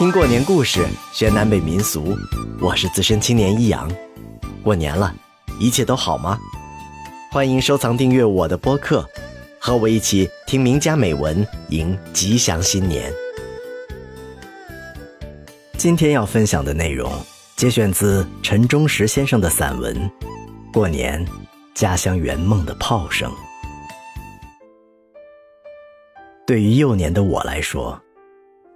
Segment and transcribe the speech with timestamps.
[0.00, 2.16] 听过年故事，学南北民俗。
[2.58, 3.86] 我是资深青年一阳。
[4.62, 5.14] 过年了，
[5.58, 6.38] 一切都好吗？
[7.30, 9.06] 欢迎收藏订阅我的播客，
[9.58, 13.12] 和我一起听名家美文，迎吉祥新年。
[15.76, 17.12] 今天要分享的内容
[17.54, 19.94] 节选自陈忠实先生的散文
[20.72, 21.22] 《过年
[21.74, 23.30] 家乡圆梦的炮声》。
[26.46, 28.00] 对于幼年的我来说，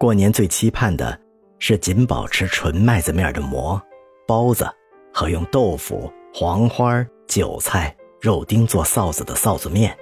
[0.05, 1.19] 过年最期盼的
[1.59, 3.81] 是仅保持纯麦子面的馍、
[4.29, 4.69] 包子
[5.15, 9.97] 和用豆腐、黄花、韭菜、肉丁做臊子的臊子面。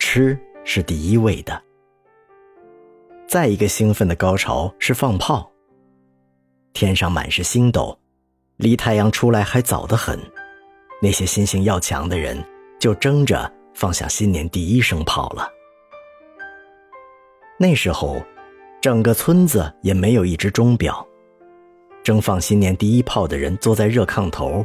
[0.00, 1.62] 吃是第一位的。
[3.28, 5.48] 再一个兴奋的高潮是放炮。
[6.72, 7.96] 天上满是星斗，
[8.56, 10.18] 离太阳出来还早得很。
[11.00, 12.36] 那些心性要强的人
[12.80, 15.48] 就争着放下新年第一声炮了。
[17.56, 18.20] 那时候。
[18.80, 21.04] 整个村子也没有一只钟表，
[22.04, 24.64] 争放新年第一炮的人坐在热炕头，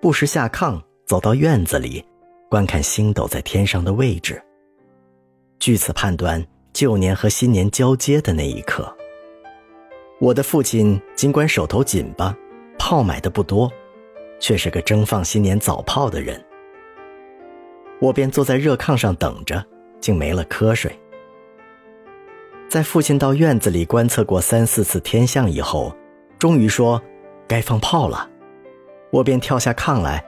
[0.00, 2.02] 不时下炕走到院子里，
[2.48, 4.42] 观看星斗在天上的位置。
[5.58, 8.90] 据此判断旧年和新年交接的那一刻。
[10.18, 12.34] 我的父亲尽管手头紧巴，
[12.78, 13.70] 炮买的不多，
[14.40, 16.42] 却是个争放新年早炮的人。
[18.00, 19.62] 我便坐在热炕上等着，
[20.00, 20.90] 竟没了瞌睡。
[22.72, 25.94] 在父亲到院子里观测过三四次天象以后，
[26.38, 26.98] 终于说
[27.46, 28.26] ：“该放炮了。”
[29.12, 30.24] 我便跳下炕来，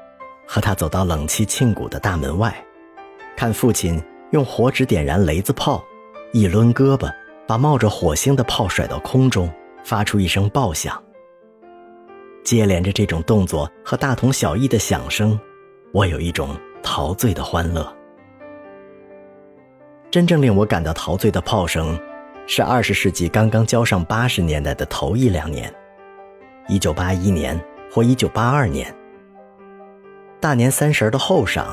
[0.47, 2.55] 和他走到冷气沁骨的大门外，
[3.35, 3.99] 看父亲
[4.33, 5.83] 用火纸点燃雷子炮，
[6.35, 7.11] 一抡胳膊，
[7.47, 9.51] 把冒着火星的炮甩到空中，
[9.83, 11.03] 发出一声爆响。
[12.45, 15.41] 接连着这种动作和大同小异的响声，
[15.95, 17.91] 我有一种陶醉的欢乐。
[20.11, 21.99] 真正令我感到陶醉的炮声。
[22.47, 25.73] 是二十世纪刚刚交上八十年代的头一两年，
[26.69, 27.59] 一九八一年
[27.91, 28.95] 或一九八二年，
[30.41, 31.69] 大年三十的后晌，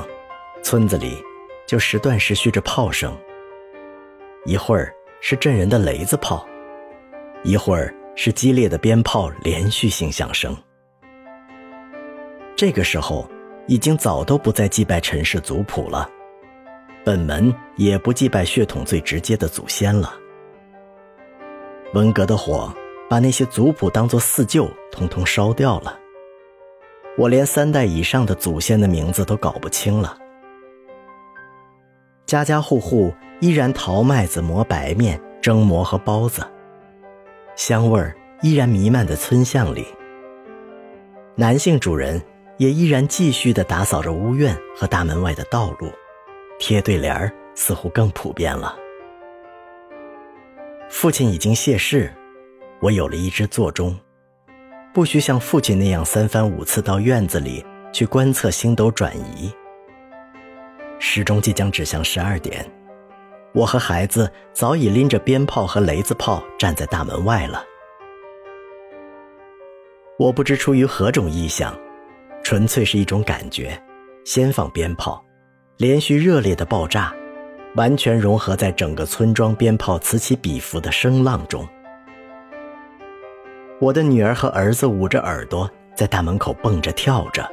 [0.62, 1.22] 村子里
[1.66, 3.14] 就时断时续着炮声。
[4.44, 6.46] 一会儿是震人的雷子炮，
[7.44, 10.56] 一会儿是激烈的鞭炮连续性响声。
[12.56, 13.28] 这个时候，
[13.66, 16.08] 已经早都不再祭拜陈氏族谱了，
[17.04, 20.18] 本门也不祭拜血统最直接的祖先了。
[21.94, 22.72] 文革的火
[23.08, 25.98] 把那些族谱当作四旧，通通烧掉了。
[27.18, 30.16] 我连三代以上的祖先的名字都搞不清了。
[32.24, 36.42] 家家户户依然淘麦子、磨白面、蒸馍和包子，
[37.56, 39.86] 香味儿依然弥漫在村巷里。
[41.34, 42.22] 男性主人
[42.56, 45.92] 也依然继续地打扫着屋院和大门外的道路，
[46.58, 48.74] 贴对联儿似乎更普遍了。
[50.92, 52.12] 父亲已经谢世，
[52.78, 53.98] 我有了一只座钟，
[54.92, 57.64] 不需像父亲那样三番五次到院子里
[57.94, 59.50] 去观测星斗转移。
[60.98, 62.70] 时钟即将指向十二点，
[63.54, 67.64] 我和孩子早已拎着鞭炮和雷子炮站在大门外了。
[70.18, 71.76] 我不知出于何种意向，
[72.44, 73.82] 纯粹是一种感觉，
[74.26, 75.24] 先放鞭炮，
[75.78, 77.12] 连续热烈的爆炸。
[77.74, 81.66] 完全融合在整个村庄鞭炮此起彼伏的声浪中。
[83.80, 87.48] 我的女儿和儿子捂着耳朵在大门口蹦着跳着，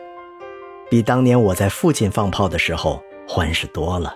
[0.89, 4.15] 比当年我在父亲放炮的时候欢实多了。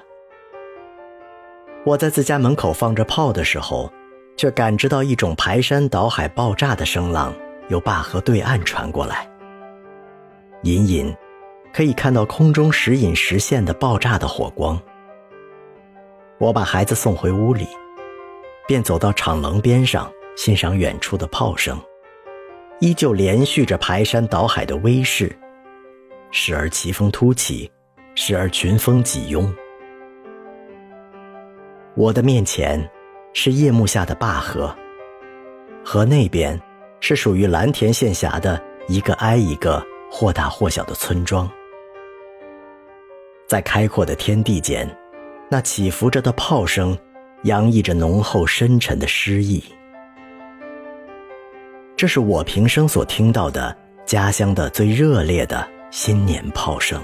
[1.86, 3.92] 我在自家门口放着炮的时候，
[4.38, 7.34] 却感知到一种排山倒海爆炸的声浪
[7.68, 9.28] 由坝河对岸传过来，
[10.62, 11.16] 隐隐
[11.74, 14.80] 可以看到空中时隐时现的爆炸的火光。
[16.44, 17.66] 我把孩子送回屋里，
[18.68, 21.80] 便走到场棱边上欣赏远处的炮声，
[22.82, 25.34] 依旧连续着排山倒海的威势，
[26.32, 27.72] 时而奇峰突起，
[28.14, 29.56] 时而群峰挤拥。
[31.96, 32.92] 我的面前
[33.32, 34.76] 是夜幕下的灞河，
[35.82, 36.62] 河那边
[37.00, 39.82] 是属于蓝田县辖的一个挨一个
[40.12, 41.50] 或大或小的村庄，
[43.48, 44.86] 在开阔的天地间。
[45.54, 46.98] 那起伏着的炮声，
[47.44, 49.64] 洋溢着浓厚深沉的诗意。
[51.96, 57.00] 这是我平生所听到的家乡的最热烈的新年炮声，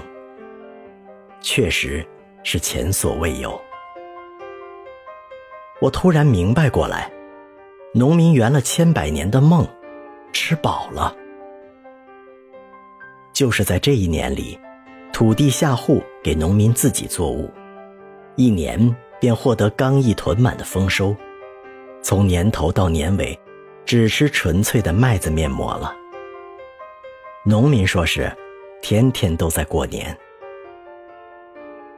[1.40, 2.04] 确实
[2.42, 3.56] 是前所未有。
[5.80, 7.08] 我突然明白过来，
[7.94, 9.64] 农民圆了千百年的梦，
[10.32, 11.14] 吃饱了，
[13.32, 14.58] 就是在这一年里，
[15.12, 17.48] 土地下户给农民自己作物。
[18.36, 21.14] 一年便获得刚一囤满的丰收，
[22.02, 23.38] 从年头到年尾，
[23.84, 25.94] 只吃纯粹的麦子面膜了。
[27.44, 28.30] 农民说是，
[28.80, 30.16] 天天都在过年。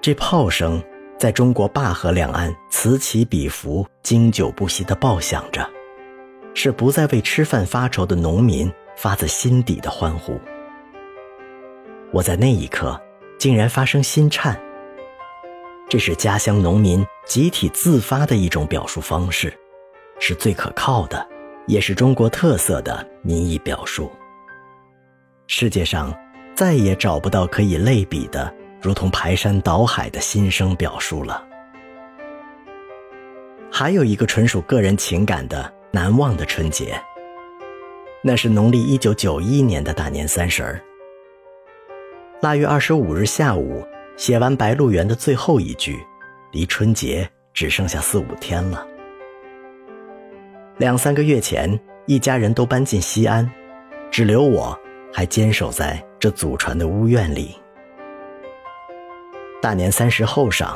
[0.00, 0.82] 这炮声
[1.17, 5.69] 在中国灞河两岸此起彼伏、经久不息地爆响着，
[6.55, 10.40] 是不再为吃饭发愁的农民发自心底的欢呼。
[12.12, 13.00] 我在那一刻
[13.38, 14.61] 竟然发生心颤。
[15.93, 19.53] 这是家乡农民集体自发的一种表述方式，
[20.19, 21.29] 是最可靠的，
[21.67, 24.11] 也是中国特色的民意表述。
[25.49, 26.11] 世界上
[26.55, 28.50] 再也找不到可以类比的。
[28.81, 31.47] 如同排山倒海的心声表述了。
[33.71, 36.99] 还有一个纯属个人情感的难忘的春节，
[38.23, 40.83] 那是农历一九九一年的大年三十儿。
[42.41, 43.87] 腊月二十五日下午，
[44.17, 45.99] 写完《白鹿原》的最后一句，
[46.53, 48.87] 离春节只剩下四五天了。
[50.76, 53.49] 两三个月前，一家人都搬进西安，
[54.11, 54.79] 只留我
[55.12, 57.55] 还坚守在这祖传的屋院里。
[59.61, 60.75] 大年三十后晌，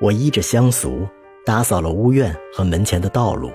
[0.00, 1.06] 我依着乡俗
[1.44, 3.50] 打扫了屋院和门前的道路。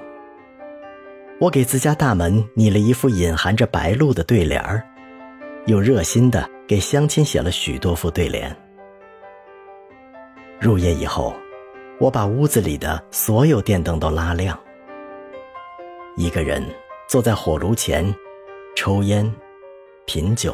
[1.40, 4.84] 我给自家大门拟了一副隐含着白鹭的对联儿，
[5.66, 8.56] 又热心的给乡亲写了许多副对联。
[10.62, 11.34] 入夜以后，
[12.00, 14.60] 我把屋子里的所有电灯都拉亮，
[16.18, 16.62] 一个人
[17.08, 18.14] 坐在火炉前，
[18.76, 19.34] 抽烟、
[20.06, 20.54] 品酒，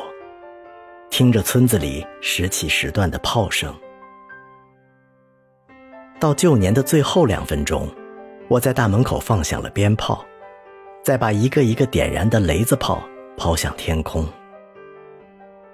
[1.10, 3.74] 听着村子里时起时断的炮声。
[6.19, 7.90] 到旧年的最后两分钟，
[8.48, 10.24] 我在大门口放响了鞭炮，
[11.02, 13.04] 再把一个一个点燃的雷子炮
[13.36, 14.24] 抛向天空。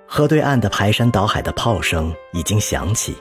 [0.08, 3.16] 河对岸的排山倒海的炮声已经响起，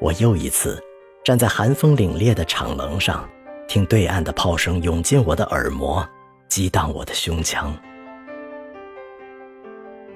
[0.00, 0.82] 我又一次
[1.22, 3.28] 站在寒风凛冽的场棱上，
[3.68, 6.06] 听对岸的炮声涌进我的耳膜，
[6.48, 7.76] 激荡我的胸腔。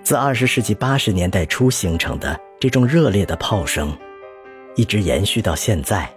[0.02, 3.94] 自二十世纪八十年代初形成的这种热烈的炮声。
[4.76, 6.12] 一直延续到现在，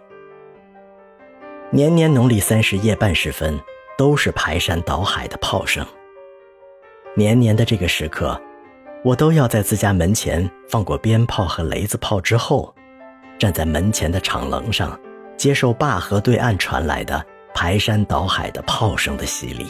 [1.70, 3.60] 年年农历三十夜半时分，
[3.96, 5.86] 都是排山倒海的炮声。
[7.16, 8.42] 年年的这个时刻，
[9.04, 12.74] 我都要在自家门前放过鞭炮和雷子炮之后，
[13.40, 15.00] 站在门前的敞棱上，
[15.38, 17.24] 接受灞河对岸传来的
[17.54, 19.66] 排山倒海的炮声的洗礼，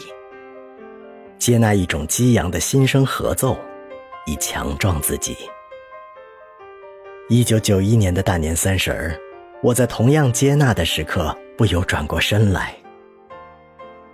[1.38, 3.56] 接纳一种激扬的心声合奏，
[4.26, 5.36] 以强壮自己。
[7.28, 9.14] 一九九一年的大年三十儿，
[9.62, 12.74] 我在同样接纳的时刻，不由转过身来。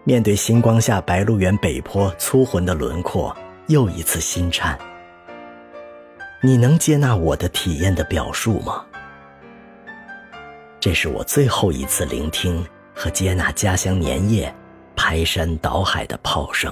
[0.03, 3.35] 面对星光下白鹿原北坡粗浑的轮廓，
[3.69, 4.77] 又一次心颤。
[6.43, 8.85] 你能接纳我的体验的表述吗？
[10.85, 12.63] 这是我最后一次聆听
[12.95, 14.55] 和接纳家乡年夜
[14.95, 16.71] 排山倒海的炮声。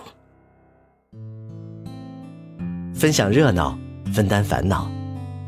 [2.94, 3.74] 分享热闹，
[4.12, 4.86] 分担烦恼。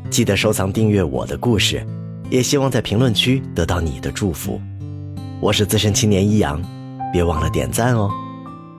[0.09, 1.85] 记得收藏订阅我的故事，
[2.31, 4.59] 也希望在评论区得到你的祝福。
[5.39, 6.59] 我是资深青年一阳，
[7.13, 8.09] 别忘了点赞哦。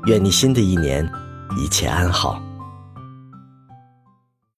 [0.07, 1.09] 愿你新的一年
[1.57, 2.43] 一切安好。